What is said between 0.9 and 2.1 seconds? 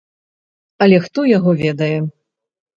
хто яго ведае.